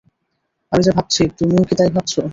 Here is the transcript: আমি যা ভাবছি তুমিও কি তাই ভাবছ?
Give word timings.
আমি 0.71 0.81
যা 0.83 0.91
ভাবছি 0.97 1.21
তুমিও 1.37 1.63
কি 1.67 1.73
তাই 1.75 1.89
ভাবছ? 1.95 2.13